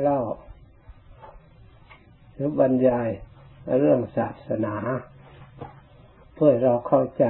[0.00, 0.20] เล่า
[2.32, 3.08] หรือบรรยาย
[3.80, 4.74] เรื่องศาสนา
[6.34, 7.24] เพื่อเราเข้าใจ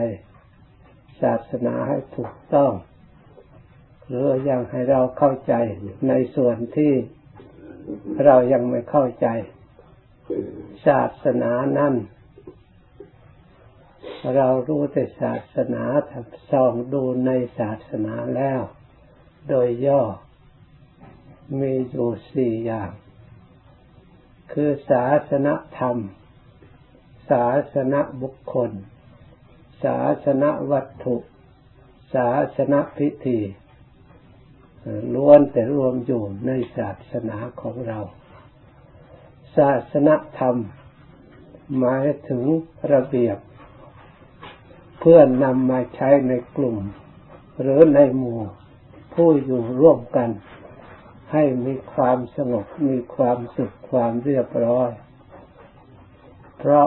[1.23, 2.73] ศาสนาให้ถูกต้อง
[4.09, 5.55] หรือยังให้เราเข้าใจ
[6.09, 6.93] ในส่วนที่
[8.25, 9.27] เรายังไม่เข้าใจ
[10.87, 11.95] ศาสนานั้น
[14.37, 15.83] เรารู้แต่ศาสนา
[16.51, 18.61] ส่องดูในศาสนาแล้ว
[19.49, 20.03] โดยย่อ
[21.61, 22.91] มีอยู่สี่อย่าง
[24.53, 25.97] คือศาสนธรรม
[27.31, 28.71] ศาสนบุคคล
[29.85, 31.17] ศาสนวัตถุ
[32.15, 33.39] ศาสนพิธี
[35.15, 38.01] ล้วนแต่รวมอยู่ในศาสนาของเรา
[39.57, 40.57] ศาสนธรรม
[41.79, 42.43] หมายถึง
[42.93, 43.39] ระเบียบ
[45.01, 46.79] เพื่อนำมาใช้ในกลุ่ม
[47.61, 48.41] หรือในหมู่
[49.15, 50.31] ผู้อยู่ร่วมกัน
[51.33, 54.91] ให้มีความสงบมีความสุขความเรียบร้อย
[56.59, 56.87] เพราะ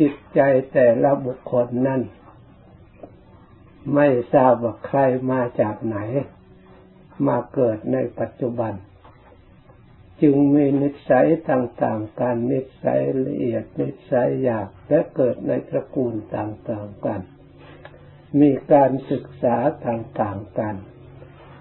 [0.00, 0.40] จิตใจ
[0.72, 2.02] แต่ละบุคคลนั้น
[3.94, 4.98] ไม่ทราบว่าใคร
[5.30, 5.98] มาจากไหน
[7.26, 8.72] มาเกิดในปัจจุบัน
[10.22, 17.20] จึงมีนิสัยต่างๆกันนิสัยละเอียดนิสัยหยาบและเกิดในตระกูลต่างๆกัน
[18.40, 20.76] มีการศึกษาต่างๆกัน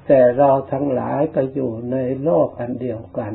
[0.07, 3.33] แต่เราทั้งหลายก็อยู่ในโลกอันเดียวกัน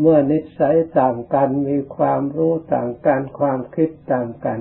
[0.00, 4.60] เมื่อนิสัยต่างกันมีความรู้ต่างกันความคิดต่างกัน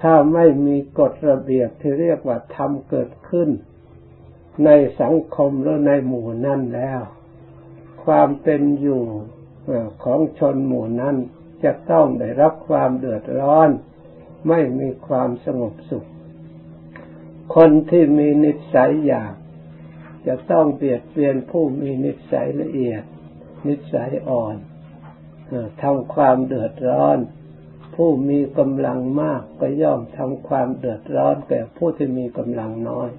[0.00, 3.48] ถ้าไม่มีกฎระเบียบที่เรียกว่าธรรมเกิดขึ้น
[4.64, 7.00] ในสังคมหรือในหมู่นั่นแล้ว
[8.04, 9.02] ความเป็นอยู่
[10.04, 11.16] ของชนหมู่นั้น
[11.64, 13.70] จะต้องได้รับความเดือดร้อน
[14.48, 16.08] ไม่มีความสงบสุข
[17.54, 19.34] คนที่มีนิสัยอยาก
[20.26, 23.02] จะต้องเบียดเบียนผู้มีนิสัยละเอียด
[23.68, 24.56] นิสัยอ่อน
[25.82, 27.18] ทำความเดือดร้อน
[27.94, 33.10] ผู้มีกำลังมากก็ย่อมทำความเดือดร้อนแก่ผู้ที่มีกำลังน้อย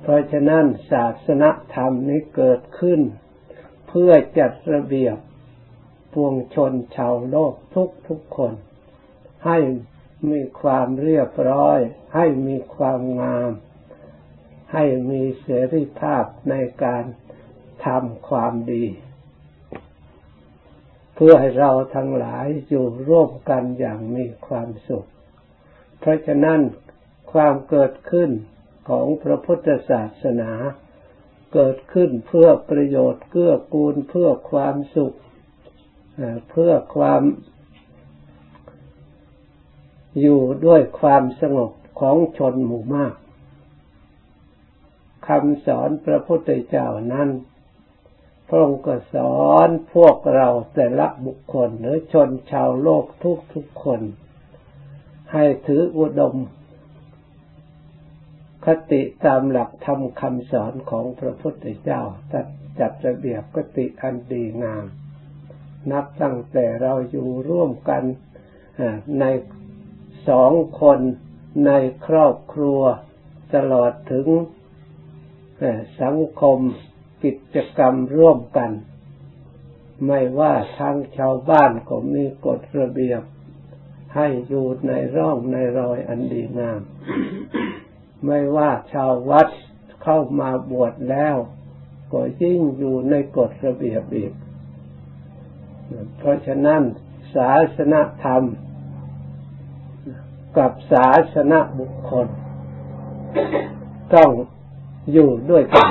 [0.00, 3.00] เพราะฉะนั้นศาสนธรรมนี้เกิดขึ้น
[3.88, 5.16] เพื่อจัดระเบียบ
[6.12, 8.52] ปวงชนชาวโลกทุกทุกคน
[9.46, 9.58] ให้
[10.30, 11.78] มีความเรียบร้อย
[12.14, 13.50] ให้มีความงาม
[14.72, 17.04] ให้มีเสรีภาพในการ
[17.86, 18.84] ทำความดี
[21.14, 25.08] เพื่อให้เราทั้งหลายอยู่ร่วมกันอย่างมีความสุข
[25.98, 26.60] เพราะฉะนั้น
[27.32, 28.30] ความเกิดขึ้น
[28.88, 30.52] ของพระพุทธศาสนา
[31.54, 35.14] เกิดขึ้นเพื่อประโยชน์เกื้อกูลเพื่อความสุข
[36.50, 37.22] เพื่อความ
[40.20, 43.14] อยู่ด้วยความสงบของชนหมู่มาก
[45.28, 47.28] คำสอนพระพุทธเจ้านั้น
[48.48, 54.00] พระองค์ก็สอนพวกเราแต่ละบุคคลหรือชนชาวโลกทุกทุกคน
[55.32, 56.36] ให้ถืออุดม
[58.64, 62.00] คติตามหลักธรรมคำสอนของพระพุทธเจ้า
[62.32, 62.46] จัด
[62.80, 64.84] จัดระเบียบกติอันดีงาม
[65.90, 68.02] นับตั้งแต่เราอยู่ร่วมกัน
[69.20, 69.24] ใน
[70.28, 71.00] สองคน
[71.66, 71.72] ใน
[72.06, 72.80] ครอบครัว
[73.54, 74.26] ตลอดถึง
[76.02, 76.58] สังคม
[77.24, 78.70] กิจกรรมร่วมกัน
[80.06, 83.22] ไม่ว่าทางชาวบ้านก็มีกฎระเบียบ
[84.14, 86.80] ให้อยู่ในร่องในรอยอันดีงาม
[88.26, 89.48] ไม่ว่าชาววัด
[90.02, 91.36] เข้ามาบวชแล้ว
[92.12, 94.32] ก็ยิ่งอยู่ในกฎระเบียบอีก
[96.18, 96.82] เพราะฉะนั้น
[97.34, 98.42] ศาสนธรรม
[100.58, 102.26] กับศาสนบุคคล
[104.14, 104.30] ต้อง
[105.12, 105.86] อยู่ด้วยกัน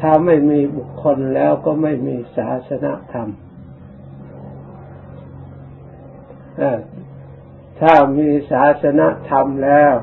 [0.00, 3.28] ถ้าไม่มีบุคคลแล้วก็ไม่มีศาสนธรรม
[7.80, 9.94] ถ้ามีศาสนธรรมแล้ว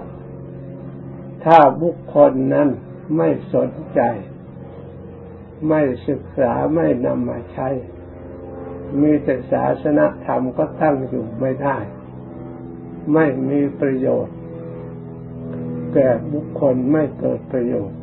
[1.45, 2.69] ถ้าบุคคลนั้น
[3.17, 4.01] ไม่สนใจ
[5.69, 7.69] ไม่ศึกษาไม่นำมาใช้
[9.01, 11.77] มีแต่ศาสนธรรมก็ตั้งอยู่ไม่ได้
[13.13, 14.35] ไม่มีประโยชน์
[15.93, 17.99] แก่บุคคลไม่เกิดประโยชน์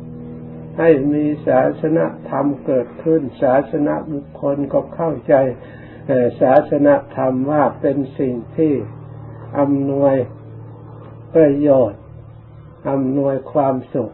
[0.77, 1.99] ให้มีศาสน
[2.29, 5.33] ธรรมเกิดขึ้น ศาสนาบุคคลก็เข้าใจ
[6.41, 8.73] ศาสนธรรมว่าเป็นสิ่งที่
[9.59, 10.15] อำนวย
[11.35, 12.01] ประโยชน์
[12.89, 14.11] อำนวยความสุข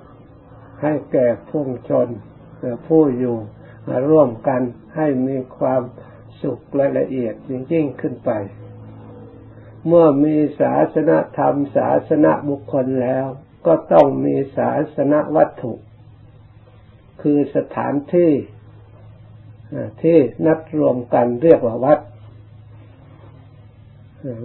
[0.81, 2.07] ให้แก่ผู้ชน
[2.87, 3.37] ผู้อยู่
[4.09, 4.61] ร่วมกัน
[4.95, 5.81] ให้มีความ
[6.41, 7.33] สุขและละเอียด
[7.71, 8.31] ยิ่งขึ้นไป
[9.85, 13.27] เมื่อมีศาสนธรรม ศาสนาบุคคลแล้ว
[13.67, 15.73] ก็ต้องมีศาสนวัตถุ
[17.21, 18.31] คือสถานที่
[20.01, 21.99] ที่นัดรวมกันเรียกว่าวัด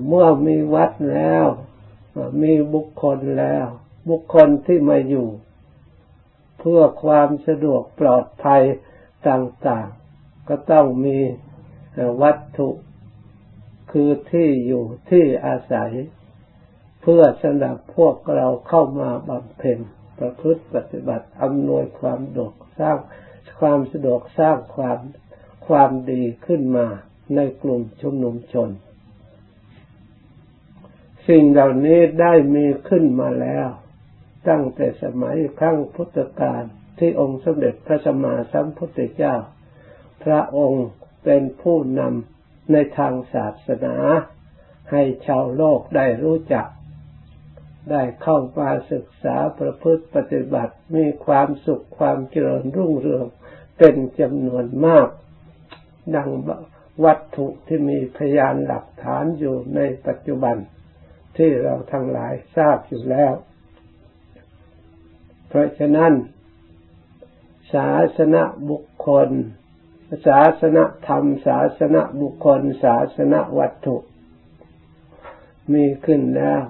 [0.06, 1.46] เมื่อมีวัดแล้ว
[2.42, 3.66] มีบุคคลแล้ว
[4.08, 5.28] บุคคลที่มาอยู่
[6.58, 8.62] เพื่อความสะดวกปลอดภัย
[9.28, 11.18] ต่างๆ ก็ต้องมี
[12.22, 12.68] วัตถุ
[13.92, 15.92] คือที่อยู่ที่อาศัย
[17.02, 19.78] เพื่อสำหรับพวกเราเข้ามาบำเพ็ญ
[20.18, 22.98] ประพฤติปฏิบัติอำนวยความดกสร้าง
[23.60, 24.98] ความสะดวกสร้างความ
[25.66, 26.86] ความดีขึ้นมา
[27.36, 28.70] ในกลุ่มชุมนุมชน
[31.28, 33.68] สิ่งเหล่านี้ได้มีขึ้นมาแล้ว
[34.48, 36.62] ตั้งแต่สมัยครั้งพุทธกาล
[36.98, 39.36] ที่องค์สมเด็จพระสัมมาสัมพุทธเจ้า
[40.24, 40.86] พระองค์
[41.24, 43.96] เป็นผู้นำในทางศาสนา
[44.90, 46.66] ให้ชาวโลกได้รู้จัก
[47.90, 53.26] ได้เข้ามาศึกษาประพฤติปฏิบัติ มีความสุขความเจริญรุ่งเรือง
[53.78, 55.08] เป็นจำนวนมาก
[56.16, 56.30] ดัง
[57.04, 60.56] วัตถุที่มีพยานหลักฐานอยู่ในปัจจุบัน
[61.36, 63.32] ที่เราทั้งหลายทราบอยู่แล้ว
[65.48, 66.12] เพราะฉะนั้น
[67.74, 69.28] ศาสนาบุคคล
[70.26, 73.96] ศาสนาธรรม ศาสนาบุคคล ศาสนาวัตถุ
[75.72, 76.62] มีขึ้นแล้ว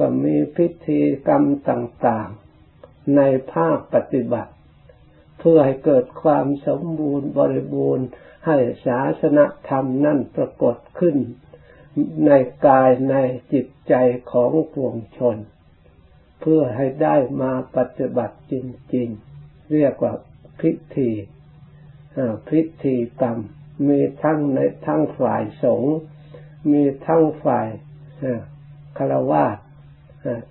[0.00, 3.20] ก็มีพิธีกรรมต่างๆ ใน
[3.52, 4.52] ภาคปฏิบัติ
[5.38, 8.06] เพื่อให้เกิดความสมบูรณ์บริบูรณ์
[8.46, 8.56] ให้
[8.86, 11.16] ศาสนธรรมนั่นปรากฏขึ้น
[12.26, 12.30] ใน
[12.66, 13.16] กายใน
[13.52, 13.94] จิตใจ
[14.32, 15.36] ของปวงชน
[16.40, 18.54] เพื่อให้ได้มาปฏิบัติจ
[18.94, 19.08] ริง
[19.40, 20.14] ๆ เรียกว่า
[20.60, 21.10] พิธี
[22.48, 23.38] พิธีกรรม
[23.88, 25.96] มีทั้งในทั้งฝ่ายสงฆ์
[26.72, 27.68] มีทั้งฝ่าย
[28.98, 29.44] คารวะ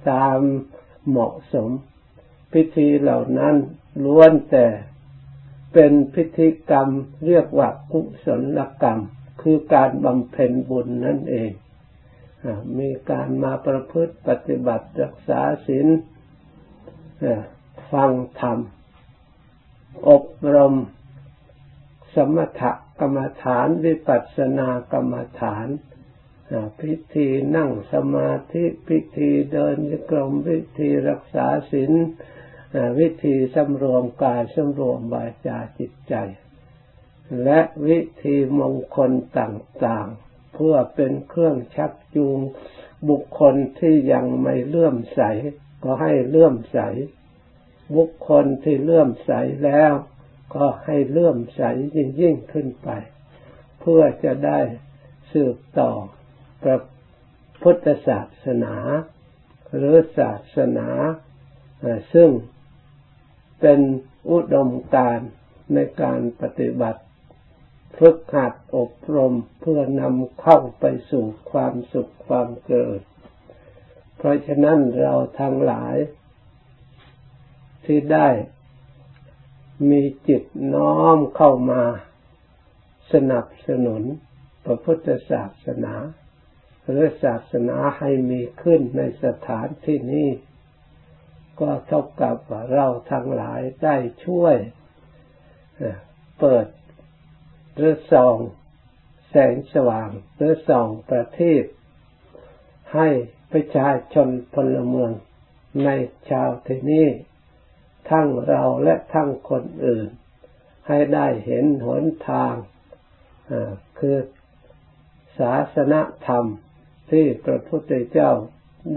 [0.09, 0.39] ตาม
[1.07, 1.69] เหมาะสม
[2.53, 3.55] พิธีเหล่านั้น
[4.03, 4.67] ล้วนแต่
[5.73, 6.89] เป็นพิธีกรรม
[7.25, 8.27] เรียกว่ากุศ
[8.57, 8.99] ลกรรม
[9.41, 11.51] คือการบำเพ็ญบุญนั่นเอง
[12.77, 15.87] มีการมาประพฤติปฏิบัติรักษาศีล
[17.91, 18.57] ฟังธรรม
[20.09, 20.25] อบ
[20.55, 20.75] รม
[22.15, 22.61] สมถ
[22.99, 25.67] กรรมฐาน วิปัสสนากรรมฐาน
[26.79, 31.91] พิธีนั่งสมาธิพิธีเดินยกรมวิธีรักษาศีล
[32.99, 36.13] วิธีสำรวมกายสำรวมวาจาจิตใจ
[37.43, 42.39] และวิธีมงคลต่างๆ เพื่อเป็นเครื่องชักจูง
[43.09, 45.21] บุคคลที่ยังไม่เลื่อมใส
[45.83, 46.79] ก็ให้เลื่อมใส
[47.95, 49.31] บุคคลที่เลื่อมใส
[49.65, 49.93] แล้ว
[50.55, 51.61] ก็ให้เลื่อมใส
[51.95, 52.89] ยิ่งยิ่งขึ้นไป
[53.79, 54.59] เพื่อจะได้
[55.31, 55.91] สืบต่อ
[56.63, 56.77] พระ
[57.61, 58.75] พุทธศาสนา
[59.75, 60.89] หรือศาสนา
[62.13, 62.29] ซึ่ง
[63.59, 63.79] เป็น
[64.29, 65.19] อุดมการ
[65.73, 67.01] ในการปฏิบัติ
[67.97, 73.01] ฝึกหัดอบรมเพื่อนำเข้าไปสู่ความสุขความเกิด
[74.17, 75.95] เพราะฉะนั้นเราทั้งหลาย
[77.85, 78.29] ที่ได้
[79.89, 80.43] มีจิต
[80.75, 81.83] น้อมเข้ามา
[83.13, 84.03] สนับสนุน
[84.65, 85.95] พระพุทธศาสนา
[86.89, 90.29] หรือศาสนาให้มีขึ้นในสถานที่นี้
[91.59, 92.37] ก็เท่ากับ
[92.73, 93.95] เราทั้งหลายได้
[94.25, 94.55] ช่วย
[96.39, 96.67] เปิด
[97.75, 98.37] หรือส่อง
[99.29, 101.63] แสงสว่างหรือส่องประทีป
[102.95, 103.07] ให้
[103.51, 105.11] ประชาชนพลเมือง
[105.85, 105.89] ใน
[106.29, 107.07] ชาวที่นี้
[108.09, 110.07] ทั้งเราและทั้งคนอื่น
[110.87, 112.53] ให้ได้เห็นหนทาง
[113.99, 114.17] คือ
[115.39, 115.95] ศาสน
[116.27, 116.45] ธรรม
[117.11, 118.31] ที่พระพุทธเจ้า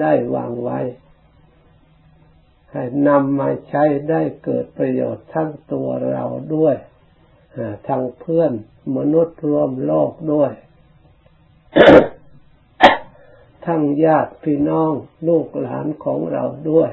[0.00, 0.80] ได้วางไว้
[2.72, 6.76] ให้นำมาใช้ได้เกิดประโยชน์ทั้งตัวเราด้วย
[7.88, 8.52] ทั้งเพื่อน
[8.96, 10.52] มนุษย์รวมโลกด้วย
[13.66, 14.92] ทั้งญาติพี่น้อง
[15.28, 16.90] ลูกหลานของเราด้วย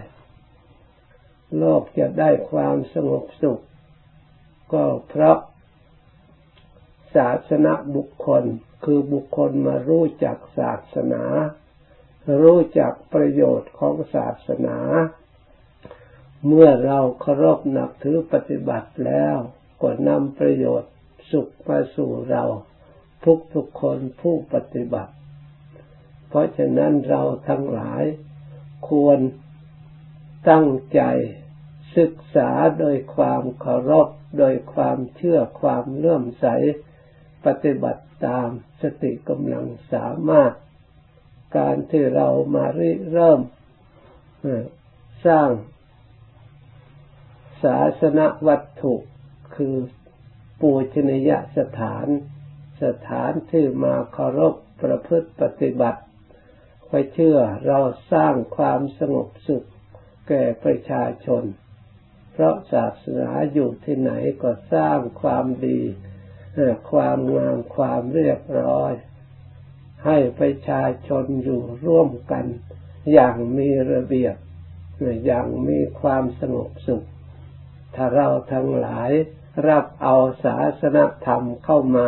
[1.58, 3.60] โลกจะได้ความสงบสุข
[4.74, 5.38] ก็เพราะ
[7.16, 8.44] ศาสนาบุคคล
[8.84, 11.24] คือบุคคลมารู้จักศาสนา
[12.44, 14.78] รู้จักประโยชน์ของศาสนา
[16.46, 19.38] เมื่อเราเคารพนับถือปฏิบัติแล้ว
[19.82, 20.94] ก็นำประโยชน์
[21.32, 22.44] สุขมาสู่เรา
[23.26, 25.14] ทุกทุกคนผู้ปฏิบัติ
[26.28, 28.04] เพราะฉะนั้นเราทั้งหลาย
[28.90, 29.20] ควร
[30.50, 31.02] ตั้งใจ
[31.98, 32.50] ศึกษา
[32.80, 36.46] โดยความเคารพ โดยความเชื่อความเลื่อมใส
[37.46, 38.50] ปฏิบัติตาม
[38.82, 40.54] สติกำลังสามารถ
[41.58, 42.66] การที่เรามา
[43.12, 43.42] เริ่ม
[45.28, 45.50] สร้าง
[47.64, 48.96] ศาสนวัตถุ
[49.56, 49.76] คือ
[50.62, 52.08] ปูชนียสถาน
[52.84, 56.02] สถานที่มาเคารพประพฤติปฏิบัติ
[56.90, 57.80] ไปเชื่อเรา
[58.14, 59.68] สร้างความสงบสุข
[60.28, 61.44] แก่ประชาชน
[62.34, 64.12] เพราะศาสนาอยู่ที่ไหน
[64.44, 65.82] ก็สร้างความดี
[66.92, 68.94] ความงามความเรียบร้อย
[70.06, 72.46] ให้ประชาชนอยู่ร่วมกัน
[73.14, 74.36] อย่างมีระเบียบ
[75.26, 77.06] อย่างมีความสงบสุข
[77.96, 79.12] ถ้าเราทั้งหลาย
[79.68, 82.08] รับเอาศาสนธรรมเข้ามา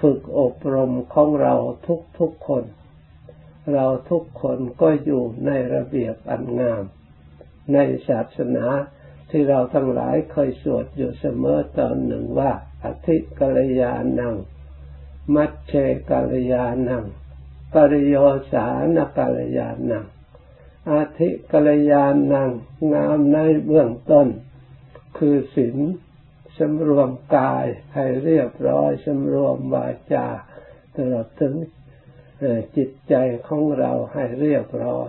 [0.00, 1.54] ฝึกอบรมของเรา
[1.86, 2.64] ทุกทุกคน
[3.72, 6.82] เราทุกคนก็อยู่ในระเบียบอันงาม
[7.72, 7.78] ใน
[8.08, 8.66] ศาสนา
[9.30, 12.52] ที่เราทั้งหลายเคยสวดอยู่เสมอตอนหนึ่งว่า
[12.84, 14.34] อธิกัลยาณัง
[15.34, 15.72] มัชเช
[16.10, 17.04] กัลยาณัง
[17.72, 18.16] ปริโย
[18.52, 20.04] สานกัลยาณัง
[20.90, 22.50] อาธิกัลยาณัง
[22.92, 23.36] งามใน
[23.66, 24.28] เบื้องต้น
[25.18, 25.76] คือศีล
[26.58, 30.26] สำรวมกายให้เรียบร้อยสำรวมวาจา
[30.96, 31.54] ตลอดถึง
[32.76, 33.14] จิตใจ
[33.46, 35.08] ของเราให้เรียบร้อย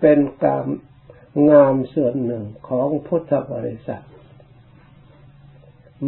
[0.00, 0.66] เป็นการ
[1.50, 4.04] งามส่วนหนึ่งของพุทธบริษัท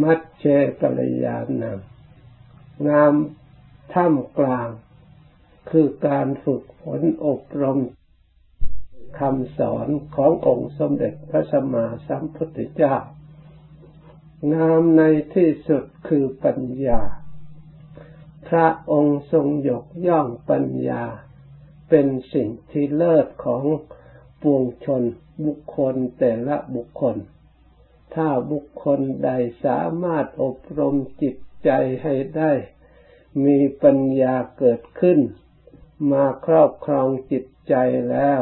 [0.02, 0.44] มัดเช
[0.80, 1.78] กัลยาณัง
[2.88, 3.14] งาม
[3.92, 4.68] ท่ามกลาง
[5.70, 7.80] คือการฝึกฝนอบรม
[9.18, 12.96] คำสอนขององค์สมเด็จพระสัมมาสัมพุทธเจ้า
[14.54, 15.02] งามใน
[15.34, 17.00] ที่สุดคือปัญญา
[18.48, 21.04] พระองค์ทรงยกย่องปัญญา
[21.88, 23.64] เป็นสิ่งที่เลิศของ
[24.42, 25.02] ปวงชน
[25.44, 27.16] บุคคลแต่ละบุคคล
[28.14, 29.30] ถ้าบุคคลใด
[29.64, 31.70] สามารถอบรมจิตใจ
[32.02, 32.52] ให้ได้
[33.44, 35.18] มีปัญญาเกิดขึ้น
[36.12, 37.74] มาครอบครองจิตใจ
[38.10, 38.40] แล้ว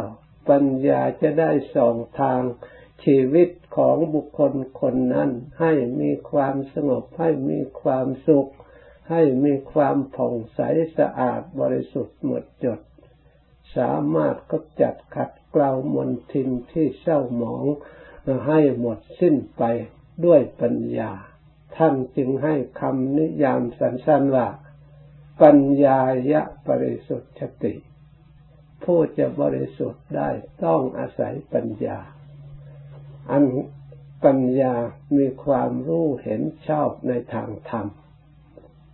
[0.49, 2.43] ปัญญาจะได้ส่องทาง
[3.05, 8.51] ชีวิตของบุคคลคนนั้น ให้มีความสงบให้มีความสุข
[9.11, 10.61] ให้มีความผ่องใส
[10.99, 12.81] สะอาดบริสุทธิ์หมดจด
[13.77, 17.67] สามารถก็จัดขัดเกลามนทินที่เศร้าหมอง
[18.47, 19.63] ให้หมดสิ้นไป
[20.25, 21.13] ด้วยปัญญา
[21.77, 24.49] ท่านจึงให้คำนิยามสั้นๆว่า
[25.43, 25.99] ปัญญา
[26.33, 27.33] ยะบริสุทธิ์
[27.65, 27.75] ติ
[28.85, 30.31] ผู้จะบริสุทธิ์ได้
[30.65, 31.99] ต้องอาศัยปัญญา
[33.31, 33.45] อัน
[34.25, 34.75] ปัญญา
[35.17, 37.87] มีความรู้เห็นชอบในทางธรรม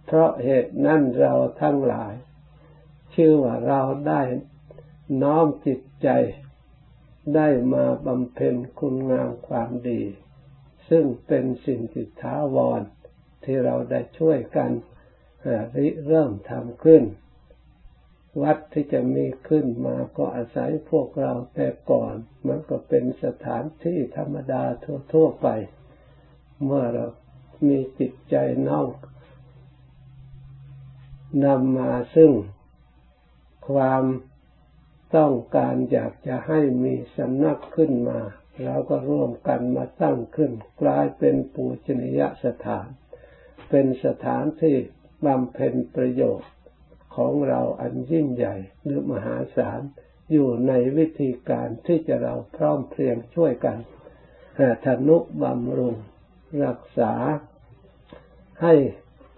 [0.07, 2.15] เพราะเหตุนั้นเราทั้งหลาย
[3.15, 4.23] ชื่อว่าเราได้
[5.23, 6.09] น้อมจิตใจ
[7.35, 10.03] ได้มาบำเพ็ญคุณงามความดี
[10.89, 12.83] ซึ่งเป็นสิ่งที่ท้าวร
[13.45, 14.71] ที่เราได้ช่วยกัน
[15.77, 17.03] ริเริ่มทำขึ้น
[18.43, 22.15] วัดที่จะมีขึ้นมาก็อาศัยพวกเราแต่ก่อน
[22.47, 24.63] มันก็เป็นสถานที่ธรรมดา
[25.13, 25.49] ทั่วๆไป
[26.65, 27.07] เมื่อเรา
[27.69, 28.37] มีจิตใจ
[28.69, 28.89] นอม
[31.45, 32.31] นำมาซึ่ง
[33.69, 34.05] ความ
[35.17, 38.21] ต้องการอยากจะให้มีสำนักขึ้นมา
[38.65, 42.89] เราก็ร่วมกันมาตั้งขึ้น กลายเป็นปูชนียสถาน
[43.71, 44.77] เป็นสถานที่
[45.25, 46.51] บำเพ็ญประโยชน์
[47.17, 49.81] ของเราอันยิ่งใหญ่หรือมหาศาล
[50.33, 53.79] อยู่ในวิธีการที่จะเราพร้อมเพรียงช่วยกัน
[54.85, 55.97] ธนุบำรุง
[56.65, 57.13] รักษา
[58.63, 58.75] ให้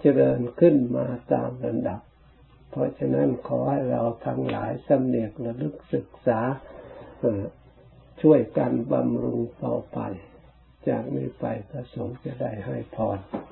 [0.01, 2.01] เจริญขึ้นมาตามระดับ
[2.71, 6.41] เพราะฉะนั้นขอให้เราทั้งหลายสำเนียกระลึกศึกษา
[8.23, 9.99] ช่วยกันบำรุงต่อไป
[10.89, 13.19] จากนี้ไปพระสงฆ์จะได้ให้พร